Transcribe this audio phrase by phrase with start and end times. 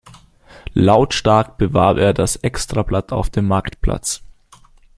[0.73, 4.23] Lautstark bewarb er das Extrablatt auf dem Marktplatz.